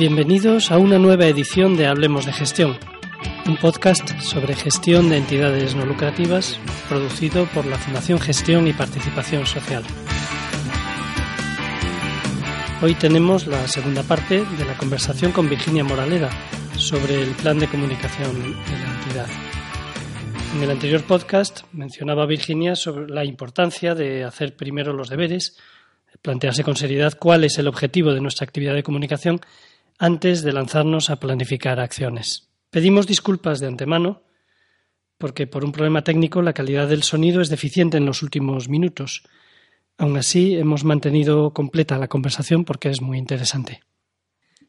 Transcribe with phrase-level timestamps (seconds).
[0.00, 2.78] Bienvenidos a una nueva edición de Hablemos de Gestión,
[3.46, 9.44] un podcast sobre gestión de entidades no lucrativas producido por la Fundación Gestión y Participación
[9.44, 9.84] Social.
[12.80, 16.30] Hoy tenemos la segunda parte de la conversación con Virginia Moraleda
[16.78, 19.26] sobre el plan de comunicación de la entidad.
[20.56, 25.58] En el anterior podcast mencionaba Virginia sobre la importancia de hacer primero los deberes,
[26.22, 29.42] plantearse con seriedad cuál es el objetivo de nuestra actividad de comunicación
[30.00, 32.48] antes de lanzarnos a planificar acciones.
[32.70, 34.22] Pedimos disculpas de antemano
[35.18, 39.24] porque por un problema técnico la calidad del sonido es deficiente en los últimos minutos.
[39.98, 43.82] Aún así, hemos mantenido completa la conversación porque es muy interesante.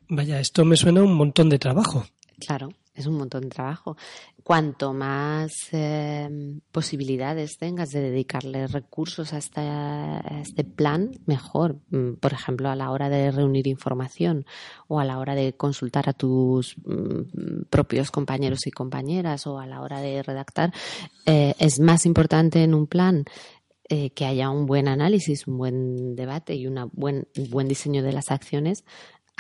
[0.10, 2.06] Vaya, esto me suena un montón de trabajo.
[2.38, 3.96] Claro, es un montón de trabajo.
[4.44, 6.30] Cuanto más eh,
[6.72, 11.78] posibilidades tengas de dedicarle recursos a, este plan, mejor.
[11.90, 14.46] Mm, por ejemplo, a la hora de reunir información
[14.88, 19.68] o a la hora de consultar a tus mm, propios compañeros y compañeras o a
[19.68, 20.74] la hora de redactar,
[21.26, 23.26] eh, es más importante en un plan
[23.90, 28.14] eh, que haya un buen análisis, un buen debate y un buen, buen diseño de
[28.14, 28.86] las acciones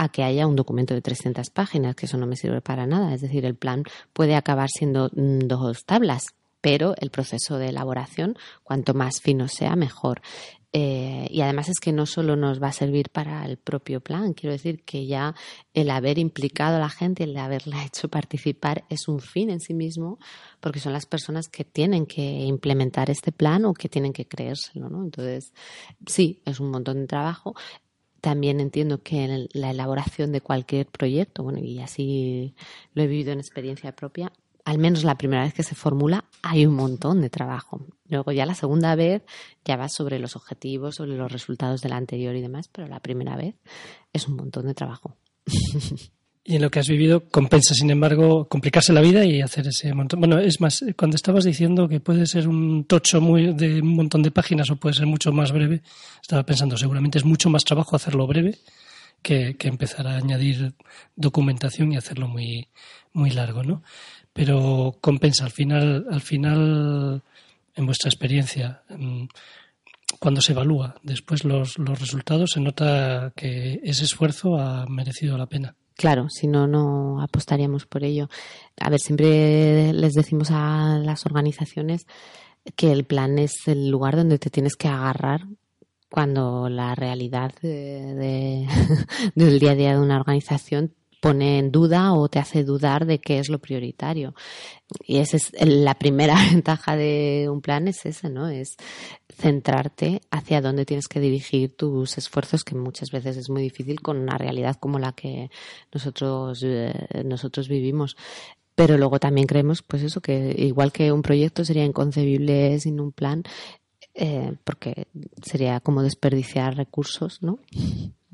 [0.01, 3.13] a que haya un documento de 300 páginas, que eso no me sirve para nada.
[3.13, 6.25] Es decir, el plan puede acabar siendo mm, dos tablas,
[6.59, 10.21] pero el proceso de elaboración, cuanto más fino sea, mejor.
[10.73, 14.33] Eh, y además es que no solo nos va a servir para el propio plan,
[14.33, 15.35] quiero decir que ya
[15.73, 19.75] el haber implicado a la gente, el haberla hecho participar es un fin en sí
[19.75, 20.17] mismo,
[20.61, 24.89] porque son las personas que tienen que implementar este plan o que tienen que creérselo,
[24.89, 25.03] ¿no?
[25.03, 25.53] Entonces,
[26.07, 27.53] sí, es un montón de trabajo.
[28.21, 32.55] También entiendo que en la elaboración de cualquier proyecto, bueno, y así
[32.93, 34.31] lo he vivido en experiencia propia,
[34.63, 37.81] al menos la primera vez que se formula, hay un montón de trabajo.
[38.07, 39.23] Luego ya la segunda vez
[39.65, 42.99] ya va sobre los objetivos, sobre los resultados de la anterior y demás, pero la
[42.99, 43.55] primera vez
[44.13, 45.15] es un montón de trabajo.
[46.43, 49.93] Y en lo que has vivido compensa, sin embargo, complicarse la vida y hacer ese
[49.93, 50.21] montón.
[50.21, 54.23] Bueno, es más, cuando estabas diciendo que puede ser un tocho muy de un montón
[54.23, 55.83] de páginas o puede ser mucho más breve,
[56.19, 58.57] estaba pensando, seguramente es mucho más trabajo hacerlo breve
[59.21, 60.73] que, que empezar a añadir
[61.15, 62.67] documentación y hacerlo muy,
[63.13, 63.83] muy largo, ¿no?
[64.33, 67.21] Pero compensa, al final, al final,
[67.75, 69.25] en vuestra experiencia, mm,
[70.19, 75.47] cuando se evalúa después los, los resultados, se nota que ese esfuerzo ha merecido la
[75.47, 75.75] pena.
[76.01, 78.27] Claro, si no, no apostaríamos por ello.
[78.79, 82.07] A ver, siempre les decimos a las organizaciones
[82.75, 85.41] que el plan es el lugar donde te tienes que agarrar
[86.09, 88.67] cuando la realidad de,
[89.35, 93.19] del día a día de una organización pone en duda o te hace dudar de
[93.19, 94.33] qué es lo prioritario.
[95.05, 98.49] Y esa es la primera ventaja de un plan es esa, ¿no?
[98.49, 98.75] Es
[99.29, 104.17] centrarte hacia dónde tienes que dirigir tus esfuerzos, que muchas veces es muy difícil con
[104.17, 105.51] una realidad como la que
[105.93, 106.93] nosotros, eh,
[107.23, 108.17] nosotros vivimos.
[108.73, 113.11] Pero luego también creemos, pues eso, que igual que un proyecto sería inconcebible sin un
[113.11, 113.43] plan,
[114.15, 115.07] eh, porque
[115.43, 117.59] sería como desperdiciar recursos, ¿no?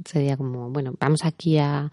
[0.06, 1.92] Sería como, bueno, vamos aquí a,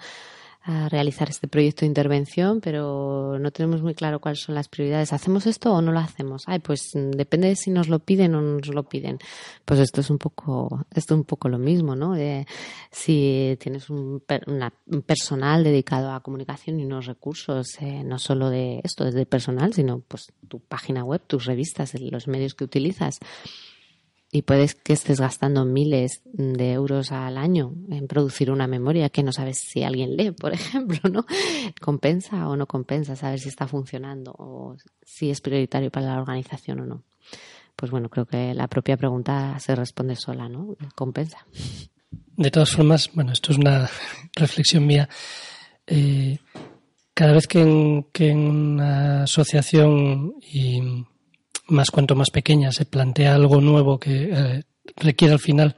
[0.67, 5.13] a realizar este proyecto de intervención, pero no tenemos muy claro cuáles son las prioridades.
[5.13, 6.45] ¿Hacemos esto o no lo hacemos?
[6.47, 9.19] Ay, pues mm, depende de si nos lo piden o no nos lo piden.
[9.67, 12.15] Pues esto es un poco, esto es un poco lo mismo, ¿no?
[12.91, 14.23] si tienes un,
[15.07, 20.01] personal dedicado a comunicación y unos recursos, eh, no solo de esto, desde personal, sino
[20.01, 23.19] pues tu página web, tus revistas, los medios que utilizas
[24.35, 29.23] y puedes que estés gastando miles de euros al año en producir una memoria que
[29.23, 31.25] no sabes si alguien lee, por ejemplo, ¿no?
[31.81, 33.15] ¿Compensa o no compensa?
[33.15, 37.05] Saber si está funcionando o si es prioritario para la organización o no.
[37.77, 40.77] Pues bueno, creo que la propia pregunta se responde sola, ¿no?
[40.97, 41.47] ¿Compensa?
[42.37, 43.89] De todas formas, bueno, esto es una
[44.35, 45.09] reflexión mía.
[45.87, 46.39] Eh,
[47.15, 51.05] cada vez que en, que en una asociación y
[51.67, 54.63] más cuanto más pequeña se plantea algo nuevo que eh,
[54.97, 55.77] requiere al final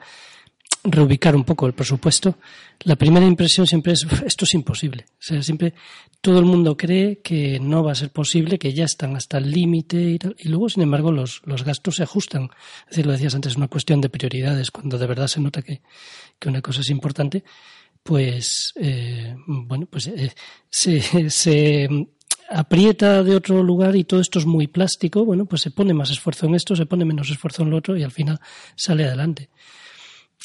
[0.91, 2.39] reubicar un poco el presupuesto,
[2.81, 5.07] la primera impresión siempre es esto es imposible.
[5.13, 5.75] O sea, siempre
[6.21, 9.51] todo el mundo cree que no va a ser posible, que ya están hasta el
[9.51, 12.51] límite y, y luego, sin embargo, los, los gastos se ajustan.
[12.85, 14.71] Es decir, lo decías antes, es una cuestión de prioridades.
[14.71, 15.83] Cuando de verdad se nota que,
[16.39, 17.45] que una cosa es importante,
[18.03, 20.33] pues, eh, bueno, pues eh,
[20.69, 21.89] se, se
[22.49, 26.11] aprieta de otro lugar y todo esto es muy plástico, bueno, pues se pone más
[26.11, 28.41] esfuerzo en esto, se pone menos esfuerzo en lo otro y al final
[28.75, 29.51] sale adelante.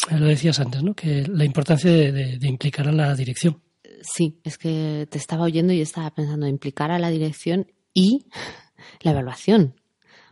[0.09, 0.95] Lo decías antes, ¿no?
[0.95, 3.61] Que la importancia de, implicar a la dirección.
[4.01, 8.25] Sí, es que te estaba oyendo y estaba pensando implicar a la dirección y
[9.01, 9.75] la evaluación.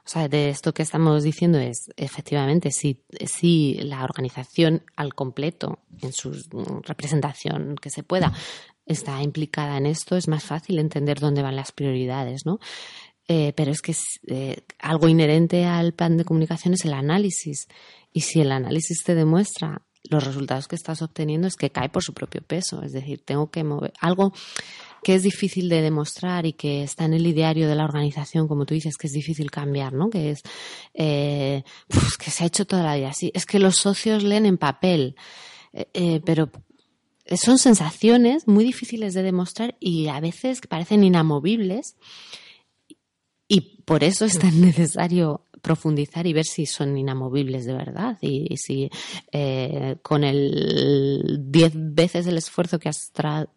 [0.05, 5.79] O sea, de esto que estamos diciendo es, efectivamente, si, si la organización al completo,
[6.01, 6.31] en su
[6.83, 8.33] representación que se pueda,
[8.89, 12.59] está implicada en esto, es más fácil entender dónde van las prioridades, ¿no?
[13.27, 13.95] Eh, pero es que
[14.27, 17.67] eh, algo inherente al plan de comunicación es el análisis.
[18.11, 22.01] Y si el análisis te demuestra los resultados que estás obteniendo, es que cae por
[22.03, 22.81] su propio peso.
[22.81, 24.33] Es decir, tengo que mover algo
[25.03, 28.65] que es difícil de demostrar y que está en el ideario de la organización, como
[28.65, 30.09] tú dices, que es difícil cambiar, ¿no?
[30.09, 30.41] Que es
[30.95, 31.63] eh,
[32.17, 33.31] que se ha hecho toda la vida así.
[33.35, 35.15] Es que los socios leen en papel,
[36.25, 36.49] pero
[37.37, 41.95] son sensaciones muy difíciles de demostrar y a veces parecen inamovibles
[43.47, 48.55] y por eso es tan necesario profundizar y ver si son inamovibles de verdad y,
[48.57, 48.89] si
[49.31, 53.11] eh, con el diez veces el esfuerzo que has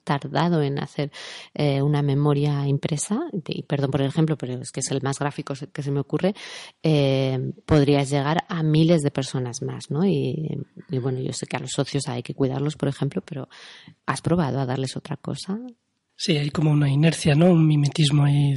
[0.04, 1.10] tardado en hacer
[1.54, 5.18] eh, una memoria impresa, y perdón por el ejemplo, pero es que es el más
[5.18, 6.34] gráfico que se me ocurre,
[6.82, 10.04] eh, podrías llegar a miles de personas más, ¿no?
[10.04, 10.58] Y,
[10.90, 13.48] y bueno, yo sé que a los socios hay que cuidarlos, por ejemplo, pero
[14.06, 15.58] ¿has probado a darles otra cosa?
[16.16, 17.50] Sí, hay como una inercia, ¿no?
[17.50, 18.54] Un mimetismo ahí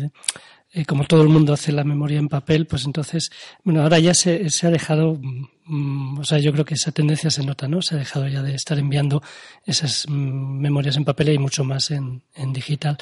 [0.76, 3.32] eh, como todo el mundo hace la memoria en papel, pues entonces,
[3.64, 5.18] bueno, ahora ya se, se ha dejado,
[5.64, 7.82] mm, o sea, yo creo que esa tendencia se nota, ¿no?
[7.82, 9.24] Se ha dejado ya de estar enviando
[9.64, 12.98] esas mm, memorias en papel y mucho más en, en digital.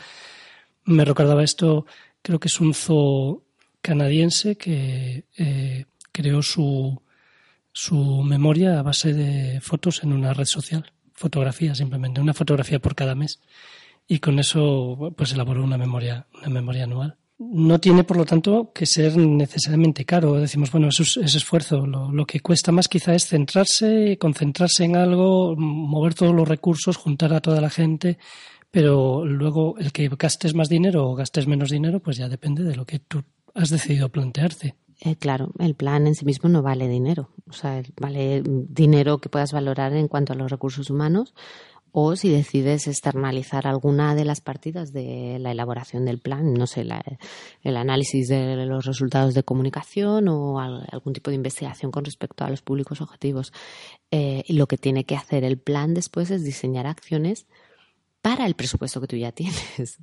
[0.86, 1.88] Me recordaba esto,
[2.22, 3.44] creo que es un zoo
[3.82, 7.02] canadiense que eh, creó su,
[7.72, 12.94] su memoria a base de fotos en una red social, fotografía simplemente, una fotografía por
[12.94, 13.42] cada mes.
[14.08, 17.18] Y con eso, pues elaboró una memoria, una memoria anual
[17.52, 20.34] no tiene, por lo tanto, que ser necesariamente caro.
[20.34, 21.86] Decimos, bueno, eso es, esfuerzo.
[21.86, 27.34] Lo, que cuesta más quizá es centrarse, concentrarse en algo, mover todos los recursos, juntar
[27.34, 28.18] a toda la gente,
[28.72, 32.76] pero luego el que gastes más dinero o gastes menos dinero, pues ya depende de
[32.76, 33.24] lo que tú
[33.54, 34.76] has decidido plantearte.
[35.00, 37.30] Eh, claro, el plan en sí mismo no vale dinero.
[37.50, 41.34] O sea, vale dinero que puedas valorar en cuanto a los recursos humanos,
[41.96, 46.88] o si decides externalizar alguna de las partidas de la elaboración del plan, no sé,
[47.62, 52.50] el análisis de los resultados de comunicación o algún tipo de investigación con respecto a
[52.50, 53.54] los públicos objetivos.
[54.10, 57.46] Eh, lo que tiene que hacer el plan después es diseñar acciones
[58.24, 60.00] para el presupuesto que tú ya tienes.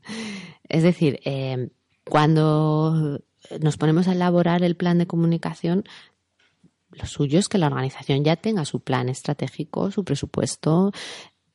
[0.69, 1.71] Es decir, eh,
[2.05, 3.21] cuando
[3.61, 5.85] nos ponemos a elaborar el plan de comunicación,
[6.93, 10.93] lo suyo es que la organización ya tenga su plan estratégico, su presupuesto,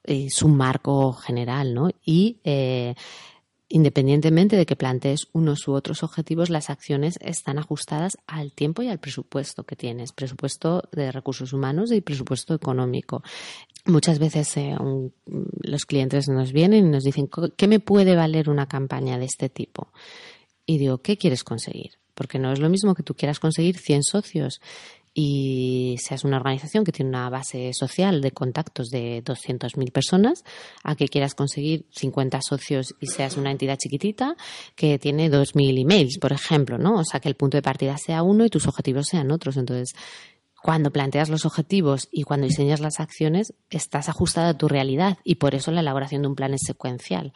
[0.06, 1.90] es un marco general, ¿no?
[2.04, 2.96] Y eh,
[3.68, 8.90] independientemente de que plantees unos u otros objetivos, las acciones están ajustadas al tiempo y
[8.90, 13.24] al presupuesto que tienes, presupuesto de recursos humanos y presupuesto económico.
[13.86, 14.76] Muchas veces eh,
[15.62, 19.50] los clientes nos vienen y nos dicen, ¿qué me puede valer una campaña de este
[19.50, 19.90] tipo?
[20.66, 22.00] Y digo, ¿qué quieres conseguir?
[22.14, 24.62] Porque no es lo mismo que tú quieras conseguir 100 socios
[25.18, 30.44] y seas una organización que tiene una base social de contactos de 200.000 personas,
[30.84, 34.36] a que quieras conseguir 50 socios y seas una entidad chiquitita
[34.76, 36.96] que tiene 2.000 emails, por ejemplo, ¿no?
[37.00, 39.56] O sea, que el punto de partida sea uno y tus objetivos sean otros.
[39.56, 39.96] Entonces,
[40.62, 45.36] cuando planteas los objetivos y cuando diseñas las acciones, estás ajustada a tu realidad y
[45.36, 47.32] por eso la elaboración de un plan es secuencial.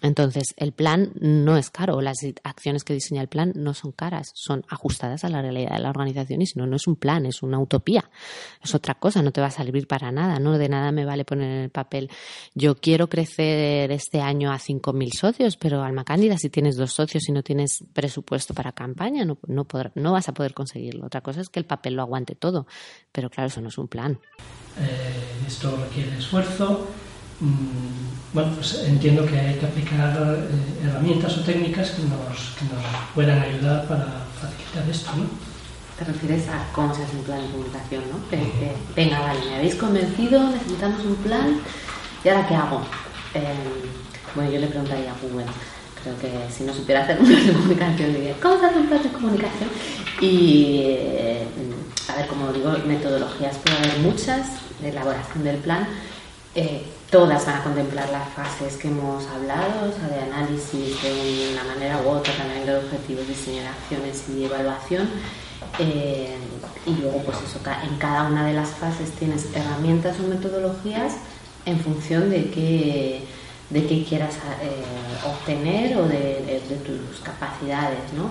[0.00, 4.30] Entonces, el plan no es caro, las acciones que diseña el plan no son caras,
[4.34, 7.26] son ajustadas a la realidad de la organización y si no, no es un plan,
[7.26, 8.08] es una utopía,
[8.62, 10.56] es otra cosa, no te va a servir para nada, ¿no?
[10.56, 12.10] De nada me vale poner en el papel,
[12.54, 17.28] yo quiero crecer este año a 5.000 socios, pero Alma Cándida, si tienes dos socios
[17.28, 21.06] y no tienes presupuesto para campaña, no, no, vas a poder conseguirlo.
[21.06, 22.66] Otra cosa es que el papel lo aguante todo,
[23.10, 24.20] pero claro, eso no es un plan.
[24.78, 26.86] Eh, esto requiere esfuerzo
[28.32, 32.84] bueno, pues entiendo que hay que aplicar eh, herramientas o técnicas que nos, que nos
[33.14, 35.24] puedan ayudar para facilitar esto, ¿no?
[35.98, 38.18] Te refieres a cómo se hace un plan de comunicación, ¿no?
[38.94, 41.60] venga, vale, me habéis convencido, necesitamos un plan,
[42.24, 42.82] ¿y ahora qué hago?
[43.34, 43.44] Em,
[44.34, 45.46] bueno, yo le preguntaría a Google,
[46.02, 48.86] creo que si no supiera hacer un plan de comunicación, diría, ¿cómo se hace un
[48.86, 49.70] plan de comunicación?
[50.20, 51.46] Y, eh,
[52.08, 54.46] a ver, como digo, metodologías puede haber muchas
[54.80, 55.86] de elaboración del plan.
[56.54, 61.50] Eh, todas van a contemplar las fases que hemos hablado, o sea, de análisis de
[61.52, 65.08] una manera u otra, también de objetivos, diseño acciones y evaluación.
[65.78, 66.36] Eh,
[66.86, 71.14] y luego, pues eso, en cada una de las fases tienes herramientas o metodologías
[71.64, 73.24] en función de qué,
[73.70, 78.30] de qué quieras eh, obtener o de, tus capacidades, ¿no?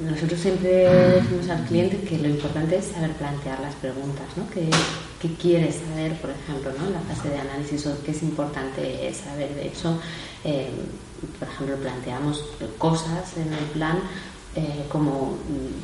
[0.00, 4.48] nosotros siempre decimos al cliente que lo importante es saber plantear las preguntas, ¿no?
[4.50, 4.70] ¿Qué,
[5.34, 6.86] quieres saber, por ejemplo, ¿no?
[6.86, 9.54] en la fase de análisis o qué es importante saber?
[9.54, 9.98] De hecho,
[10.44, 10.70] eh,
[11.38, 12.44] por ejemplo, planteamos
[12.78, 13.98] cosas en el plan
[14.56, 15.36] eh, como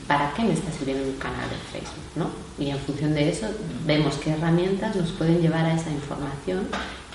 [0.09, 2.05] ¿para qué me está sirviendo un canal de Facebook?
[2.17, 2.31] ¿no?
[2.59, 3.47] Y en función de eso
[3.85, 6.67] vemos qué herramientas nos pueden llevar a esa información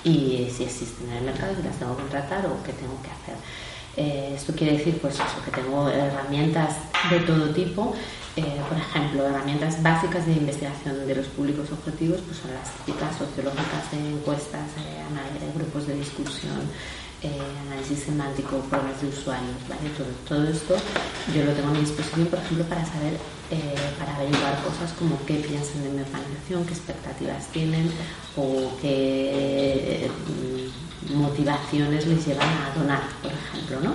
[0.04, 3.10] y si existen en el mercado, si las tengo que contratar o qué tengo que
[3.10, 3.36] hacer.
[3.96, 6.76] Eh, esto quiere decir pues eso, que tengo herramientas
[7.10, 7.94] de todo tipo.
[8.34, 13.14] Eh, por ejemplo, herramientas básicas de investigación de los públicos objetivos pues son las típicas
[13.16, 16.62] sociológicas de encuestas, eh, grupos de discusión,
[17.68, 19.90] análisis semántico, pruebas de usuarios, ¿vale?
[19.96, 20.74] Todo, todo, esto
[21.34, 23.18] yo lo tengo a mi disposición, por ejemplo, para saber,
[23.98, 27.90] para averiguar cosas como qué piensan de mi organización, qué expectativas tienen
[28.36, 30.10] o qué
[31.14, 33.80] motivaciones les llevan a donar, por ejemplo.
[33.80, 33.94] ¿no?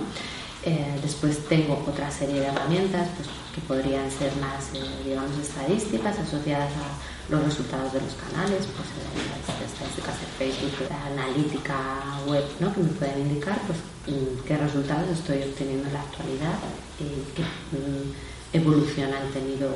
[0.67, 6.19] Eh, después tengo otra serie de herramientas pues, que podrían ser más, eh, digamos, estadísticas
[6.19, 12.73] asociadas a los resultados de los canales, pues eh, estadísticas de Facebook, analítica web, ¿no?
[12.73, 16.59] que me pueden indicar pues, mm, qué resultados estoy obteniendo en la actualidad
[16.97, 18.11] qué mm,
[18.53, 19.69] evolución han tenido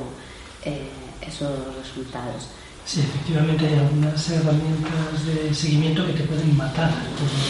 [1.20, 2.48] esos resultados.
[2.84, 6.90] Sí, efectivamente hay algunas herramientas de seguimiento que te pueden matar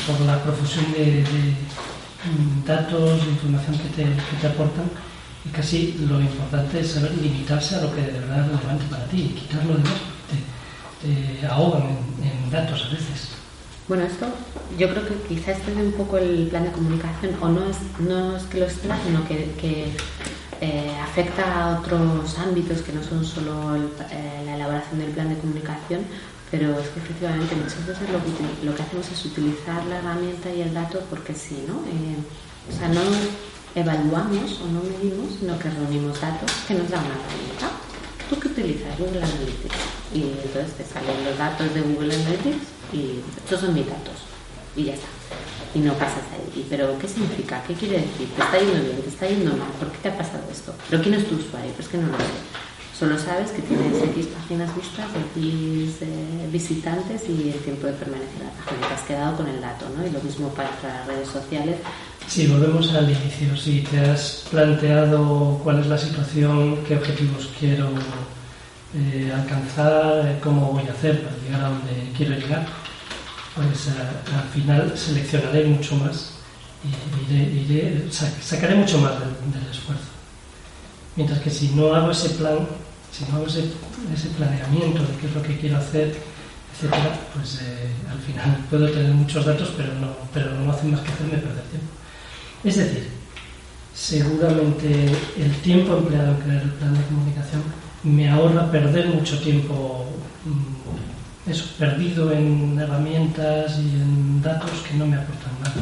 [0.07, 4.91] por, la profusión de, mm, datos, de información que te, aportan
[5.45, 9.07] y casi lo importante es saber limitarse a lo que de verdad es relevante para
[9.07, 13.31] ti y quitarlo de te, te ahogan en, datos a veces.
[13.88, 14.26] Bueno, esto
[14.79, 17.79] yo creo que quizás este es un poco el plan de comunicación, o no es,
[17.99, 19.93] no es que lo esté, sino que, que
[20.62, 25.37] eh, afecta a otros ámbitos que no son solo eh, la elaboración del plan de
[25.37, 26.07] comunicación,
[26.52, 30.54] pero es que efectivamente muchas veces lo que, lo que hacemos es utilizar la herramienta
[30.54, 31.75] y el dato porque sí, ¿no?
[31.90, 32.14] Eh,
[32.71, 33.00] o sea, no
[33.75, 37.66] evaluamos o no medimos, sino que reunimos datos que nos dan una herramienta.
[38.31, 38.97] ¿Tú qué utilizas?
[39.00, 39.83] Google Analytics.
[40.14, 44.14] Y entonces te salen los datos de Google Analytics y estos son mis datos.
[44.76, 45.09] Y ya está
[45.75, 46.67] y no pasas ahí.
[46.69, 47.62] ¿Pero qué significa?
[47.67, 48.29] ¿Qué quiere decir?
[48.37, 49.02] ¿Te está yendo bien?
[49.02, 49.69] ¿Te está yendo mal?
[49.79, 50.75] ¿Por qué te ha pasado esto?
[50.91, 51.73] ¿Pero quién es tu usuario?
[51.73, 52.62] Pues que no lo sé.
[52.99, 58.41] Solo sabes que tienes X páginas vistas, X eh, visitantes y el tiempo de permanecer
[58.41, 58.88] en la página.
[58.88, 60.07] Te has quedado con el dato, ¿no?
[60.07, 61.76] Y lo mismo para las redes sociales.
[62.29, 63.57] Sí, volvemos al inicio.
[63.57, 67.88] Si te has planteado cuál es la situación, qué objetivos quiero
[68.95, 72.67] eh, alcanzar, cómo voy a hacer para llegar a donde quiero llegar,
[73.54, 76.32] pues al final seleccionaré mucho más
[76.85, 80.04] y sacaré mucho más del, esfuerzo.
[81.16, 82.66] Mientras que si no hago ese plan,
[83.12, 83.71] si no hago ese,
[84.37, 86.16] planeamiento de qué es lo que quiero hacer,
[86.73, 91.00] etcétera, pues eh, al final puedo tener muchos datos, pero no, pero no hacen más
[91.00, 91.88] que hacerme perder tiempo.
[92.64, 93.09] Es decir,
[93.94, 95.06] seguramente
[95.38, 97.62] el tiempo empleado en crear el plan de comunicación
[98.02, 100.06] me ahorra perder mucho tiempo
[100.44, 101.12] mm,
[101.47, 105.75] eso, perdido en herramientas y en datos que no me aportan nada.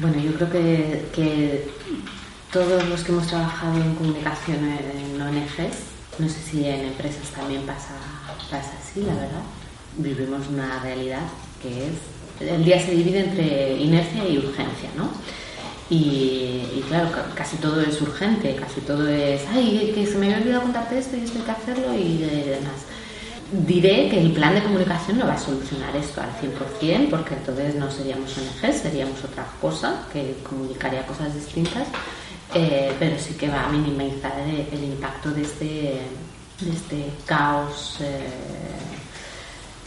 [0.00, 1.68] Bueno, yo creo que,
[2.52, 5.76] todos los que hemos trabajado en comunicación en ONGs,
[6.18, 7.94] no sé si en empresas también pasa,
[8.50, 9.42] pasa así, la verdad,
[9.96, 11.22] vivimos una realidad
[11.60, 11.94] que es,
[12.40, 15.10] el día se divide entre inercia y urgencia, ¿no?
[15.90, 20.62] Y, claro, casi todo es urgente, casi todo es, ay, que se me había olvidado
[20.62, 22.86] contarte esto y esto hay que hacerlo y demás
[23.52, 27.74] diré que el plan de comunicación no va a solucionar esto al 100%, porque entonces
[27.74, 31.88] no seríamos ONG, seríamos otra cosa que comunicaría cosas distintas,
[32.54, 36.00] eh, pero sí que va a minimizar el, impacto de este,
[36.60, 38.28] este caos eh,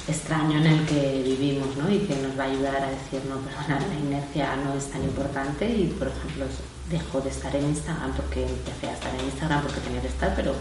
[0.07, 1.89] extraño en el que vivimos ¿no?
[1.91, 5.03] y que nos va a ayudar a decir, no, perdona, la inercia no es tan
[5.03, 6.45] importante y, por ejemplo,
[6.89, 10.36] dejo de estar en Instagram porque empecé a estar en Instagram porque tenía que estar,
[10.36, 10.53] pero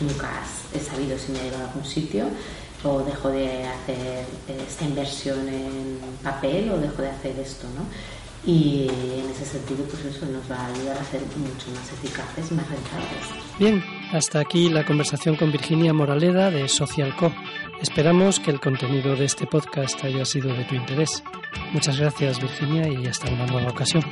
[0.00, 0.30] nunca
[0.74, 2.26] he sabido si me ha llevado a algún sitio
[2.84, 7.84] o dejo de hacer esta inversión en papel o dejo de hacer esto, ¿no?
[8.46, 12.52] Y en ese sentido, pues eso nos va a ayudar a ser mucho más eficaces
[12.52, 13.58] más rentables.
[13.58, 17.32] Bien, hasta aquí la conversación con Virginia Moraleda de Social Co.
[17.82, 21.22] Esperamos que el contenido de este podcast haya sido de tu interés.
[21.72, 24.04] Muchas gracias, Virginia, y hasta una nueva ocasión.